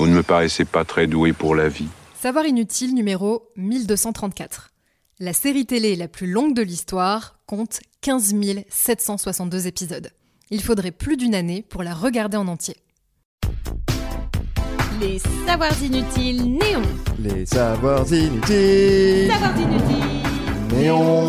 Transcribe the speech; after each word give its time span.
Vous 0.00 0.06
ne 0.06 0.14
me 0.14 0.22
paraissez 0.22 0.64
pas 0.64 0.86
très 0.86 1.06
doué 1.06 1.34
pour 1.34 1.54
la 1.54 1.68
vie. 1.68 1.88
Savoir 2.18 2.46
inutile 2.46 2.94
numéro 2.94 3.50
1234. 3.56 4.70
La 5.18 5.34
série 5.34 5.66
télé 5.66 5.94
la 5.94 6.08
plus 6.08 6.26
longue 6.26 6.54
de 6.54 6.62
l'histoire 6.62 7.38
compte 7.44 7.80
15 8.00 8.34
762 8.70 9.66
épisodes. 9.66 10.10
Il 10.48 10.62
faudrait 10.62 10.90
plus 10.90 11.18
d'une 11.18 11.34
année 11.34 11.60
pour 11.60 11.82
la 11.82 11.92
regarder 11.92 12.38
en 12.38 12.48
entier. 12.48 12.78
Les 15.02 15.18
savoirs 15.46 15.82
inutiles 15.82 16.50
néons. 16.50 16.80
Les 17.18 17.44
savoirs 17.44 18.10
inutiles. 18.10 19.30
Savoirs 19.30 19.60
inutiles. 19.60 20.78
Néon. 20.78 21.19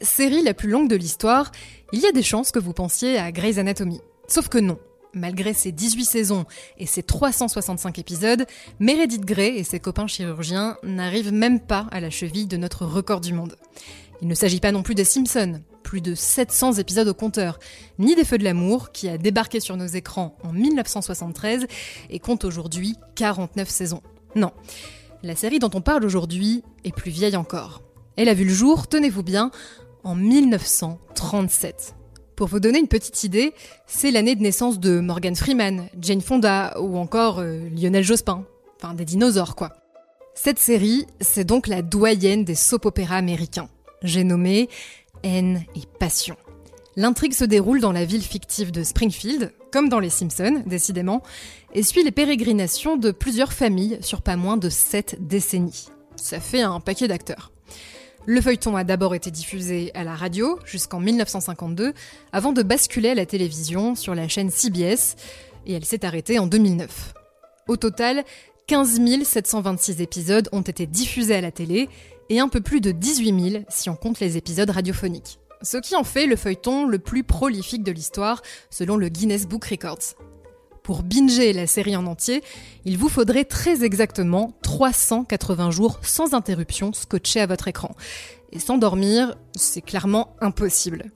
Série 0.00 0.42
la 0.42 0.54
plus 0.54 0.68
longue 0.68 0.88
de 0.88 0.96
l'histoire, 0.96 1.50
il 1.92 2.00
y 2.00 2.06
a 2.06 2.12
des 2.12 2.22
chances 2.22 2.50
que 2.50 2.58
vous 2.58 2.72
pensiez 2.72 3.18
à 3.18 3.32
Grey's 3.32 3.58
Anatomy. 3.58 4.00
Sauf 4.26 4.48
que 4.48 4.58
non. 4.58 4.78
Malgré 5.14 5.54
ses 5.54 5.72
18 5.72 6.04
saisons 6.04 6.44
et 6.76 6.86
ses 6.86 7.02
365 7.02 7.98
épisodes, 7.98 8.46
Meredith 8.78 9.24
Grey 9.24 9.56
et 9.56 9.64
ses 9.64 9.80
copains 9.80 10.06
chirurgiens 10.06 10.76
n'arrivent 10.82 11.32
même 11.32 11.60
pas 11.60 11.86
à 11.90 12.00
la 12.00 12.10
cheville 12.10 12.46
de 12.46 12.58
notre 12.58 12.84
record 12.84 13.20
du 13.20 13.32
monde. 13.32 13.56
Il 14.20 14.28
ne 14.28 14.34
s'agit 14.34 14.60
pas 14.60 14.72
non 14.72 14.82
plus 14.82 14.94
des 14.94 15.04
Simpsons, 15.04 15.62
plus 15.82 16.00
de 16.02 16.14
700 16.14 16.74
épisodes 16.74 17.08
au 17.08 17.14
compteur, 17.14 17.58
ni 17.98 18.14
des 18.14 18.24
Feux 18.24 18.36
de 18.36 18.44
l'amour, 18.44 18.92
qui 18.92 19.08
a 19.08 19.16
débarqué 19.16 19.60
sur 19.60 19.76
nos 19.76 19.86
écrans 19.86 20.36
en 20.42 20.52
1973 20.52 21.66
et 22.10 22.18
compte 22.18 22.44
aujourd'hui 22.44 22.96
49 23.14 23.68
saisons. 23.68 24.02
Non, 24.34 24.52
la 25.22 25.34
série 25.34 25.58
dont 25.58 25.70
on 25.72 25.80
parle 25.80 26.04
aujourd'hui 26.04 26.62
est 26.84 26.94
plus 26.94 27.10
vieille 27.10 27.36
encore. 27.36 27.82
Elle 28.16 28.28
a 28.28 28.34
vu 28.34 28.44
le 28.44 28.52
jour, 28.52 28.88
tenez-vous 28.88 29.22
bien, 29.22 29.50
en 30.08 30.14
1937. 30.14 31.94
Pour 32.34 32.48
vous 32.48 32.60
donner 32.60 32.78
une 32.78 32.88
petite 32.88 33.24
idée, 33.24 33.52
c'est 33.86 34.10
l'année 34.10 34.34
de 34.34 34.40
naissance 34.40 34.80
de 34.80 35.00
Morgan 35.00 35.36
Freeman, 35.36 35.88
Jane 36.00 36.22
Fonda 36.22 36.80
ou 36.80 36.96
encore 36.96 37.40
euh, 37.40 37.68
Lionel 37.76 38.02
Jospin. 38.02 38.44
Enfin, 38.76 38.94
des 38.94 39.04
dinosaures, 39.04 39.54
quoi. 39.54 39.74
Cette 40.34 40.58
série, 40.58 41.04
c'est 41.20 41.44
donc 41.44 41.66
la 41.66 41.82
doyenne 41.82 42.44
des 42.44 42.54
soap-opéras 42.54 43.16
américains. 43.16 43.68
J'ai 44.02 44.24
nommé 44.24 44.70
Haine 45.24 45.64
et 45.76 45.82
Passion. 45.98 46.36
L'intrigue 46.96 47.34
se 47.34 47.44
déroule 47.44 47.80
dans 47.80 47.92
la 47.92 48.06
ville 48.06 48.22
fictive 48.22 48.70
de 48.70 48.84
Springfield, 48.84 49.52
comme 49.70 49.90
dans 49.90 50.00
Les 50.00 50.10
Simpsons, 50.10 50.62
décidément, 50.64 51.22
et 51.74 51.82
suit 51.82 52.02
les 52.02 52.12
pérégrinations 52.12 52.96
de 52.96 53.10
plusieurs 53.10 53.52
familles 53.52 53.98
sur 54.00 54.22
pas 54.22 54.36
moins 54.36 54.56
de 54.56 54.70
sept 54.70 55.18
décennies. 55.20 55.88
Ça 56.16 56.40
fait 56.40 56.62
un 56.62 56.80
paquet 56.80 57.08
d'acteurs. 57.08 57.52
Le 58.26 58.40
feuilleton 58.40 58.76
a 58.76 58.84
d'abord 58.84 59.14
été 59.14 59.30
diffusé 59.30 59.90
à 59.94 60.04
la 60.04 60.14
radio 60.14 60.58
jusqu'en 60.64 61.00
1952, 61.00 61.94
avant 62.32 62.52
de 62.52 62.62
basculer 62.62 63.10
à 63.10 63.14
la 63.14 63.26
télévision 63.26 63.94
sur 63.94 64.14
la 64.14 64.28
chaîne 64.28 64.50
CBS, 64.50 65.16
et 65.66 65.72
elle 65.72 65.84
s'est 65.84 66.04
arrêtée 66.04 66.38
en 66.38 66.46
2009. 66.46 67.14
Au 67.68 67.76
total, 67.76 68.24
15 68.66 69.00
726 69.24 70.02
épisodes 70.02 70.48
ont 70.52 70.60
été 70.60 70.86
diffusés 70.86 71.36
à 71.36 71.40
la 71.40 71.50
télé, 71.50 71.88
et 72.28 72.40
un 72.40 72.48
peu 72.48 72.60
plus 72.60 72.80
de 72.80 72.92
18 72.92 73.50
000 73.50 73.64
si 73.68 73.88
on 73.88 73.96
compte 73.96 74.20
les 74.20 74.36
épisodes 74.36 74.68
radiophoniques. 74.68 75.38
Ce 75.62 75.78
qui 75.78 75.96
en 75.96 76.04
fait 76.04 76.26
le 76.26 76.36
feuilleton 76.36 76.86
le 76.86 76.98
plus 76.98 77.24
prolifique 77.24 77.82
de 77.82 77.92
l'histoire, 77.92 78.42
selon 78.70 78.96
le 78.96 79.08
Guinness 79.08 79.46
Book 79.46 79.64
Records. 79.64 80.14
Pour 80.88 81.02
binger 81.02 81.52
la 81.52 81.66
série 81.66 81.96
en 81.96 82.06
entier, 82.06 82.42
il 82.86 82.96
vous 82.96 83.10
faudrait 83.10 83.44
très 83.44 83.84
exactement 83.84 84.54
380 84.62 85.70
jours 85.70 86.00
sans 86.00 86.32
interruption 86.32 86.94
scotchés 86.94 87.42
à 87.42 87.46
votre 87.46 87.68
écran. 87.68 87.94
Et 88.52 88.58
sans 88.58 88.78
dormir, 88.78 89.36
c'est 89.54 89.82
clairement 89.82 90.34
impossible. 90.40 91.12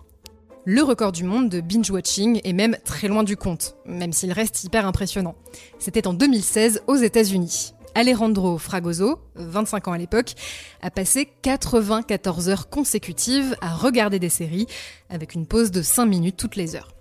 Le 0.66 0.82
record 0.82 1.10
du 1.10 1.24
monde 1.24 1.48
de 1.48 1.62
binge-watching 1.62 2.42
est 2.44 2.52
même 2.52 2.76
très 2.84 3.08
loin 3.08 3.24
du 3.24 3.38
compte, 3.38 3.76
même 3.86 4.12
s'il 4.12 4.32
reste 4.32 4.62
hyper 4.62 4.84
impressionnant. 4.84 5.36
C'était 5.78 6.06
en 6.06 6.12
2016 6.12 6.82
aux 6.86 6.96
États-Unis. 6.96 7.72
Alejandro 7.94 8.58
Fragoso, 8.58 9.20
25 9.36 9.88
ans 9.88 9.92
à 9.92 9.98
l'époque, 9.98 10.34
a 10.82 10.90
passé 10.90 11.26
94 11.40 12.50
heures 12.50 12.68
consécutives 12.68 13.56
à 13.62 13.74
regarder 13.74 14.18
des 14.18 14.28
séries, 14.28 14.66
avec 15.08 15.32
une 15.32 15.46
pause 15.46 15.70
de 15.70 15.80
5 15.80 16.04
minutes 16.04 16.36
toutes 16.36 16.56
les 16.56 16.76
heures. 16.76 16.92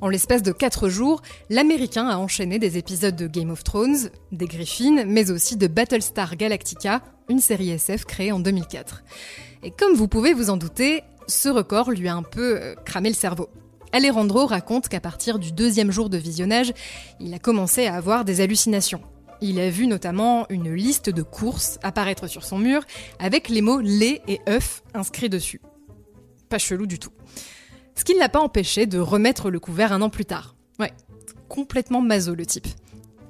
En 0.00 0.08
l'espace 0.08 0.42
de 0.42 0.52
4 0.52 0.88
jours, 0.88 1.22
l'Américain 1.50 2.08
a 2.08 2.16
enchaîné 2.16 2.58
des 2.58 2.78
épisodes 2.78 3.14
de 3.14 3.26
Game 3.26 3.50
of 3.50 3.62
Thrones, 3.62 4.10
des 4.32 4.46
Griffins, 4.46 5.04
mais 5.06 5.30
aussi 5.30 5.56
de 5.56 5.66
Battlestar 5.66 6.36
Galactica, 6.36 7.02
une 7.28 7.40
série 7.40 7.70
SF 7.70 8.04
créée 8.04 8.32
en 8.32 8.40
2004. 8.40 9.04
Et 9.62 9.70
comme 9.70 9.94
vous 9.94 10.08
pouvez 10.08 10.34
vous 10.34 10.50
en 10.50 10.56
douter, 10.56 11.02
ce 11.26 11.48
record 11.48 11.90
lui 11.90 12.08
a 12.08 12.14
un 12.14 12.22
peu 12.22 12.58
euh, 12.60 12.74
cramé 12.84 13.08
le 13.08 13.14
cerveau. 13.14 13.48
Alejandro 13.92 14.46
raconte 14.46 14.88
qu'à 14.88 15.00
partir 15.00 15.38
du 15.38 15.52
deuxième 15.52 15.92
jour 15.92 16.10
de 16.10 16.18
visionnage, 16.18 16.72
il 17.20 17.32
a 17.32 17.38
commencé 17.38 17.86
à 17.86 17.94
avoir 17.94 18.24
des 18.24 18.40
hallucinations. 18.40 19.00
Il 19.40 19.60
a 19.60 19.70
vu 19.70 19.86
notamment 19.86 20.46
une 20.50 20.74
liste 20.74 21.10
de 21.10 21.22
courses 21.22 21.78
apparaître 21.82 22.26
sur 22.26 22.44
son 22.44 22.58
mur 22.58 22.82
avec 23.18 23.48
les 23.48 23.62
mots 23.62 23.80
lait 23.80 24.22
et 24.26 24.40
œuf 24.48 24.82
inscrits 24.94 25.28
dessus. 25.28 25.60
Pas 26.48 26.58
chelou 26.58 26.86
du 26.86 26.98
tout 26.98 27.12
ce 27.94 28.04
qui 28.04 28.14
ne 28.14 28.18
l'a 28.18 28.28
pas 28.28 28.40
empêché 28.40 28.86
de 28.86 28.98
remettre 28.98 29.50
le 29.50 29.60
couvert 29.60 29.92
un 29.92 30.02
an 30.02 30.10
plus 30.10 30.24
tard. 30.24 30.56
Ouais, 30.78 30.92
complètement 31.48 32.00
maso 32.00 32.34
le 32.34 32.46
type. 32.46 32.66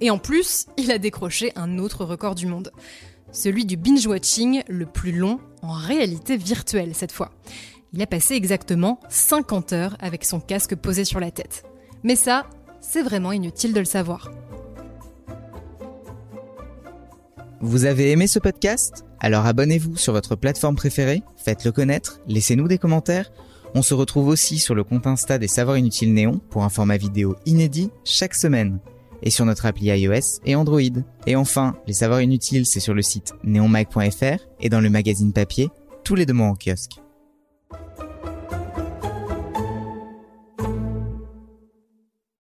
Et 0.01 0.11
en 0.11 0.19
plus, 0.19 0.67
il 0.77 0.91
a 0.91 0.99
décroché 0.99 1.53
un 1.57 1.79
autre 1.79 2.05
record 2.05 2.35
du 2.35 2.47
monde. 2.47 2.73
Celui 3.33 3.65
du 3.65 3.77
binge-watching 3.77 4.63
le 4.69 4.87
plus 4.87 5.13
long 5.13 5.41
en 5.63 5.73
réalité 5.73 6.37
virtuelle 6.37 6.95
cette 6.95 7.13
fois. 7.13 7.31
Il 7.93 8.03
a 8.03 8.07
passé 8.07 8.35
exactement 8.35 9.01
50 9.09 9.73
heures 9.73 9.97
avec 10.01 10.25
son 10.25 10.41
casque 10.41 10.75
posé 10.75 11.05
sur 11.05 11.21
la 11.21 11.31
tête. 11.31 11.65
Mais 12.03 12.17
ça, 12.17 12.47
c'est 12.81 13.03
vraiment 13.03 13.33
inutile 13.33 13.73
de 13.73 13.79
le 13.79 13.85
savoir. 13.85 14.31
Vous 17.61 17.85
avez 17.87 18.11
aimé 18.11 18.27
ce 18.27 18.39
podcast? 18.39 19.05
Alors 19.21 19.47
abonnez-vous 19.47 19.97
sur 19.97 20.13
votre 20.13 20.37
plateforme 20.37 20.77
préférée, 20.77 21.23
faites-le 21.37 21.73
connaître, 21.73 22.21
laissez-nous 22.27 22.69
des 22.69 22.77
commentaires 22.77 23.31
on 23.75 23.83
se 23.83 23.95
retrouve 23.95 24.29
aussi 24.29 24.59
sur 24.59 24.75
le 24.75 24.85
compte 24.85 25.07
Insta 25.07 25.39
des 25.39 25.49
Savoirs 25.49 25.79
Inutiles 25.79 26.15
Néon 26.15 26.41
pour 26.51 26.65
un 26.65 26.69
format 26.69 26.97
vidéo 26.97 27.37
inédit 27.45 27.91
chaque 28.05 28.35
semaine 28.35 28.79
et 29.23 29.31
sur 29.31 29.45
notre 29.45 29.67
appli 29.67 29.87
iOS 29.87 30.41
et 30.45 30.55
Android. 30.55 30.81
Et 31.27 31.37
enfin, 31.37 31.77
les 31.87 31.93
Savoirs 31.93 32.23
Inutiles, 32.23 32.67
c'est 32.67 32.81
sur 32.81 32.95
le 32.95 33.03
site 33.03 33.33
neonmag.fr 33.43 34.45
et 34.61 34.69
dans 34.69 34.81
le 34.81 34.91
magazine 34.91 35.33
papier 35.33 35.71
tous 36.05 36.15
les 36.15 36.27
deux 36.27 36.35
mois 36.35 36.49
en 36.49 36.55
kiosque. 36.55 37.04